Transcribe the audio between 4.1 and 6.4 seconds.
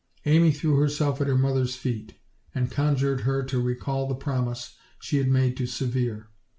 promise she had made to Severe.